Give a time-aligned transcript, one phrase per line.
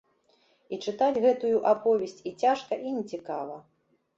[0.73, 3.61] І чытаць гэтую аповесць і цяжка, і нецікава.